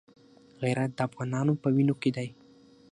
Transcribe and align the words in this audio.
غیرت 0.61 0.91
د 0.95 0.99
افغانانو 1.07 1.53
په 1.61 1.67
وینو 1.75 1.95
کې 2.01 2.09
دی. 2.15 2.27